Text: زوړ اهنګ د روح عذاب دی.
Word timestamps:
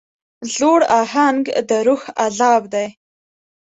زوړ 0.55 0.79
اهنګ 1.01 1.43
د 1.69 1.71
روح 1.87 2.03
عذاب 2.25 2.63
دی. 2.73 2.87